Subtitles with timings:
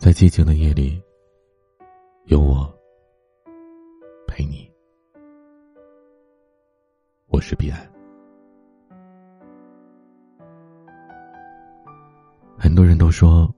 [0.00, 0.98] 在寂静的夜里，
[2.24, 2.66] 有我
[4.26, 4.66] 陪你。
[7.26, 7.78] 我是彼岸。
[12.56, 13.54] 很多人都说，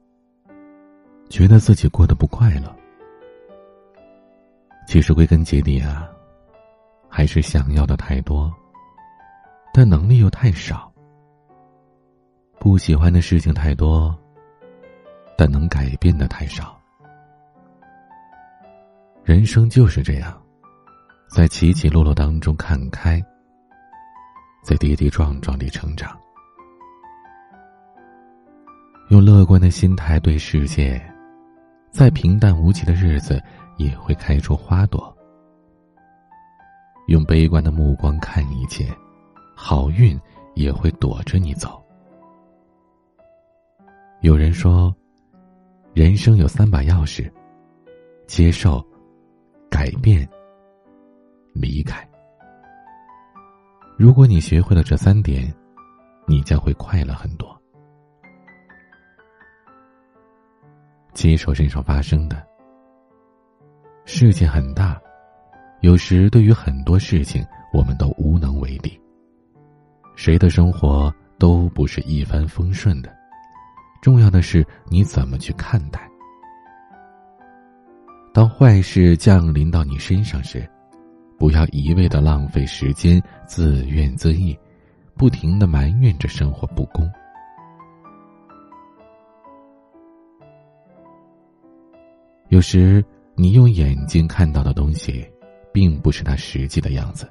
[1.29, 2.77] 觉得自己过得不快乐。
[4.89, 6.11] 其实归根结底啊，
[7.09, 8.53] 还是想要的太多，
[9.73, 10.93] 但能力又太少。
[12.59, 14.13] 不喜欢的事情太多，
[15.37, 16.79] 但能改变的太少。
[19.25, 20.41] 人生就是这样，
[21.29, 23.23] 在起起落落当中看开，
[24.63, 26.19] 在跌跌撞撞里成长。
[29.09, 31.01] 用乐观的心态对世界，
[31.91, 33.43] 再平淡无奇的日子。
[33.79, 35.13] 也会开出花朵。
[37.09, 38.87] 用悲观的目光看一切，
[39.57, 40.17] 好运
[40.55, 41.83] 也会躲着你走。
[44.21, 44.95] 有人说，
[45.95, 47.31] 人生有三把钥匙：
[48.27, 48.83] 接受、
[49.71, 50.27] 改变、
[51.53, 52.09] 离开。
[53.99, 55.55] 如果你学会了这三点，
[56.27, 57.55] 你将会快乐很多。
[61.13, 62.43] 接受身上发生的。
[64.07, 64.99] 世界很大，
[65.83, 68.99] 有时对于很多事情我们都无能为力。
[70.17, 73.15] 谁的生活都不是一帆风顺的，
[74.03, 76.07] 重要的是你怎么去看待。
[78.35, 80.69] 当坏事降临到你身上时，
[81.39, 84.55] 不要一味的浪费时间，自怨自艾，
[85.17, 87.11] 不停的埋怨着生活不公。
[92.51, 93.03] 有时。
[93.35, 95.27] 你用眼睛看到的东西，
[95.73, 97.27] 并不是它实际的样子。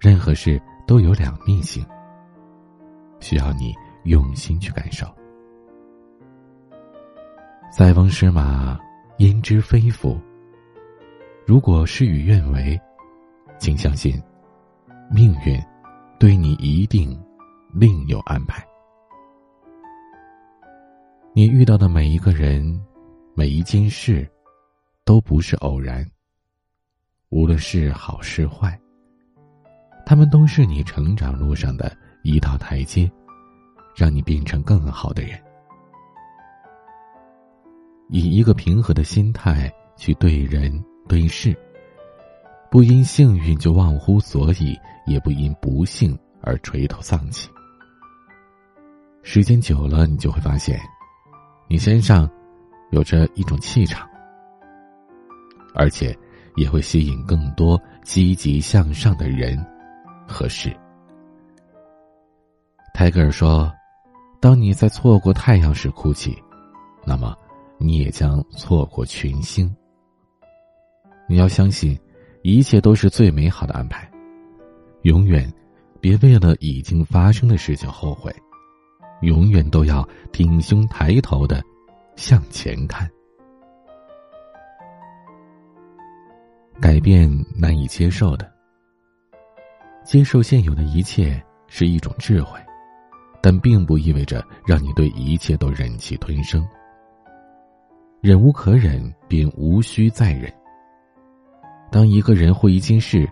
[0.00, 1.84] 任何事都有两面性，
[3.20, 5.06] 需要你用心去感受。
[7.70, 8.78] 塞翁失马，
[9.18, 10.18] 焉知非福。
[11.46, 12.80] 如果事与愿违，
[13.58, 14.20] 请相信，
[15.10, 15.60] 命运
[16.18, 17.18] 对你一定
[17.72, 18.66] 另有安排。
[21.34, 22.80] 你遇到的每一个人，
[23.34, 24.28] 每一件事。
[25.04, 26.06] 都不是偶然。
[27.30, 28.78] 无论是好是坏，
[30.04, 33.10] 他们都是你成长路上的一道台阶，
[33.96, 35.42] 让你变成更好的人。
[38.08, 41.56] 以一个平和的心态去对人对事，
[42.70, 47.48] 不因幸运就忘乎所以，也不因不幸而垂头丧气。
[49.22, 50.80] 时间久了，你就会发现，
[51.68, 52.28] 你身上
[52.92, 54.08] 有着一种气场。
[55.74, 56.16] 而且，
[56.56, 59.62] 也会吸引更多积极向上的人
[60.26, 60.74] 和事。
[62.94, 63.70] 泰戈尔说
[64.40, 66.36] ：“当你在错过太阳时哭泣，
[67.04, 67.36] 那么
[67.78, 69.74] 你也将错过群星。”
[71.28, 71.98] 你要相信，
[72.42, 74.10] 一切都是最美好的安排。
[75.02, 75.52] 永远
[76.00, 78.34] 别为了已经发生的事情后悔，
[79.20, 81.62] 永远都要挺胸抬头的
[82.16, 83.08] 向前看。
[86.80, 88.50] 改变难以接受的，
[90.04, 92.58] 接受现有的一切是一种智慧，
[93.42, 96.66] 但并不意味着让你对一切都忍气吞声。
[98.20, 100.52] 忍无可忍，便无需再忍。
[101.90, 103.30] 当一个人或一件事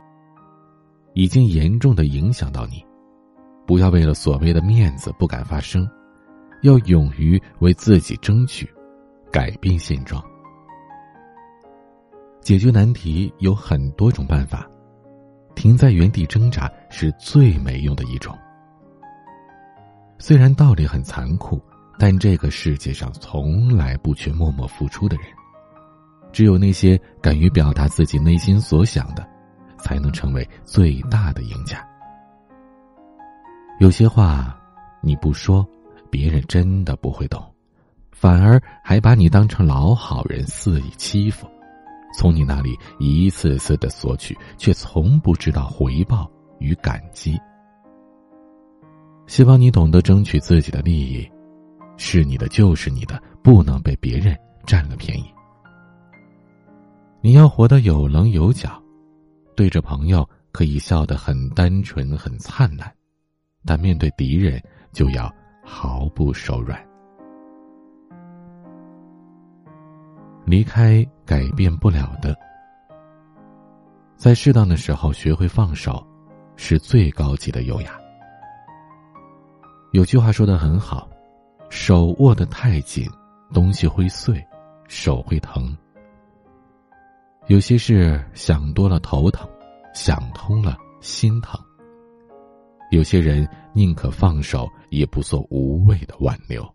[1.12, 2.84] 已经严重的影响到你，
[3.66, 5.88] 不要为了所谓的面子不敢发声，
[6.62, 8.72] 要勇于为自己争取，
[9.32, 10.22] 改变现状。
[12.41, 14.70] 解决难题有很多种办法，
[15.56, 18.38] 停在原地挣扎是最没用的一种。
[20.16, 21.60] 虽然道理很残酷，
[21.99, 25.27] 但这个世界上从来不缺默默付出的人。
[26.33, 29.27] 只有那些敢于表达自己内心所想的，
[29.79, 31.83] 才能成为最大的赢家。
[33.79, 34.59] 有些话
[35.01, 35.67] 你不说，
[36.11, 37.43] 别人真的不会懂，
[38.11, 41.47] 反而还把你当成老好人肆意欺负。
[42.19, 47.39] 从你那里一次次的索取，却从不知道回报与感激。
[49.27, 51.31] 希望你懂得争取自己的利益，
[51.97, 55.25] 是你的就是你的，不能被别人占了便宜。
[57.21, 58.81] 你要活得有棱有角，
[59.57, 62.93] 对着朋友可以笑得很单纯、很灿烂，
[63.65, 64.63] 但面对敌人
[64.93, 65.33] 就要
[65.65, 66.81] 毫不手软。
[70.45, 72.37] 离开改变不了的，
[74.16, 76.07] 在适当的时候学会放手，
[76.54, 77.99] 是最高级的优雅。
[79.92, 81.09] 有句话说的很好
[81.68, 83.09] ：“手握得太紧，
[83.53, 84.36] 东西会碎；
[84.89, 85.77] 手会疼；
[87.48, 89.48] 有些事想多了头疼，
[89.95, 91.60] 想通了心疼。
[92.91, 96.66] 有些人宁可放手，也不做无谓的挽留。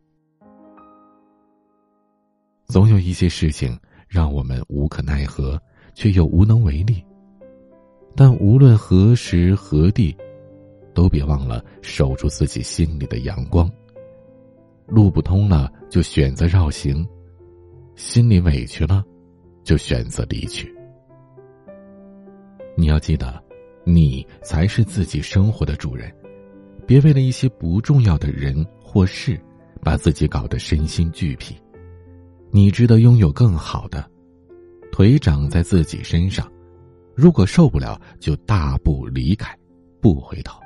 [2.66, 3.78] 总有一些事情
[4.08, 5.62] 让我们无可奈何，
[5.94, 7.04] 却又无能为力。
[8.16, 10.16] 但无论何时何地，
[10.94, 13.72] 都别忘了守住自己心里的阳光。
[14.92, 17.04] 路不通了，就选择绕行；
[17.96, 19.04] 心里委屈了，
[19.64, 20.72] 就选择离去。
[22.78, 23.42] 你要记得。
[23.84, 26.14] 你才是自己生活的主人，
[26.86, 29.42] 别为了一些不重要的人或事，
[29.82, 31.56] 把自己搞得身心俱疲。
[32.52, 34.08] 你值得拥有更好的，
[34.92, 36.48] 腿长在自己身上。
[37.16, 39.58] 如果受不了，就大步离开，
[40.00, 40.61] 不回头。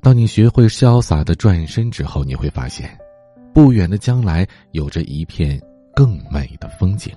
[0.00, 2.96] 当你学会潇洒的转身之后，你会发现，
[3.52, 5.60] 不远的将来有着一片
[5.94, 7.12] 更美的风景。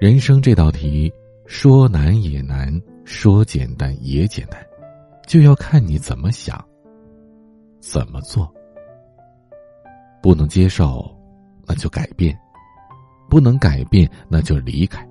[0.00, 1.12] 人生这道题。
[1.44, 4.64] 说难也难，说简单也简单，
[5.26, 6.64] 就要看你怎么想，
[7.80, 8.50] 怎么做。
[10.22, 11.04] 不能接受，
[11.66, 12.32] 那就改变；
[13.28, 15.06] 不能改变，那就离开。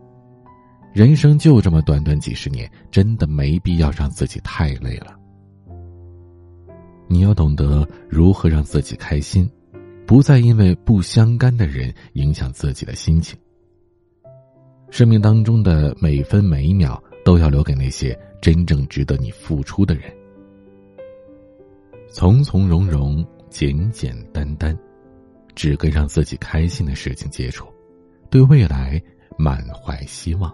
[0.94, 5.18] 人生就这么短短几十年，真的没必要让自己太累了。
[7.08, 9.50] 你要懂得如何让自己开心，
[10.06, 13.40] 不再因为不相干的人影响自己的心情。
[14.90, 20.12] 生命当中的每分每秒都要留给那些真正值得你付出的人。
[22.12, 24.78] 从从容容，简简单单，
[25.56, 27.66] 只跟让自己开心的事情接触，
[28.30, 29.02] 对未来
[29.38, 30.54] 满怀希望。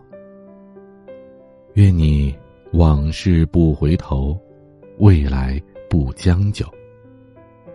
[1.77, 2.35] 愿你
[2.73, 4.35] 往事不回头，
[4.97, 6.65] 未来不将就。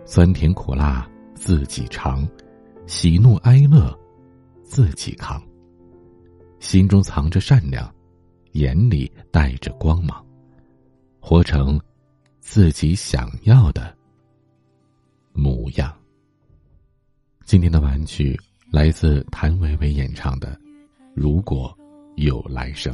[0.03, 2.27] 酸甜苦辣自己尝，
[2.85, 3.97] 喜怒哀乐
[4.61, 5.41] 自己扛。
[6.59, 7.89] 心中藏着善良，
[8.51, 10.21] 眼里带着光芒，
[11.21, 11.79] 活成
[12.41, 13.95] 自己想要的
[15.31, 15.97] 模样。
[17.45, 18.37] 今天的玩具
[18.69, 20.49] 来自谭维维演唱的
[21.15, 21.73] 《如果
[22.17, 22.93] 有来生》。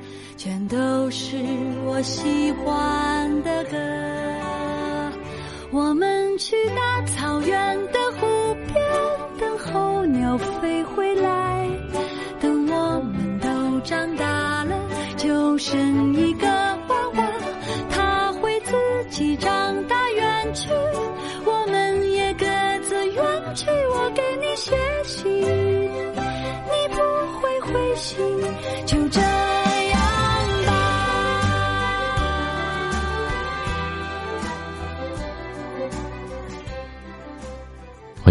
[0.43, 1.37] 全都是
[1.85, 3.77] 我喜欢的歌。
[5.69, 8.25] 我们去大草原的湖
[8.73, 8.83] 边，
[9.39, 11.69] 等候鸟飞回来。
[12.39, 14.75] 等我们都长大了，
[15.15, 17.23] 就生一个娃娃，
[17.91, 18.73] 他会自
[19.11, 19.47] 己长
[19.87, 20.69] 大远去，
[21.45, 22.45] 我们也各
[22.81, 23.23] 自远
[23.53, 23.67] 去。
[23.93, 26.97] 我给你写信，你不
[27.37, 28.17] 会回信，
[28.87, 29.30] 就这。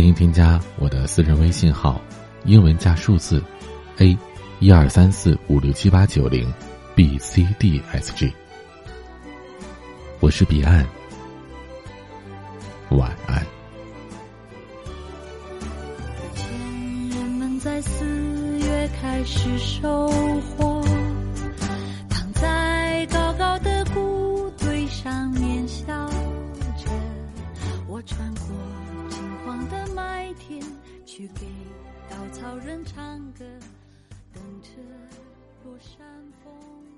[0.01, 2.01] 欢迎添加我的私人微信号，
[2.47, 3.45] 英文加数字
[3.99, 4.17] ，A，
[4.59, 6.51] 一二三四五六七八九零
[6.95, 8.33] ，B C D S G。
[10.21, 10.87] 我是彼岸，
[12.89, 13.47] 晚安。
[17.11, 20.70] 人们在四月开始收获，
[32.65, 33.45] 人唱歌，
[34.35, 34.69] 等着
[35.65, 36.07] 落山
[36.45, 36.90] 风。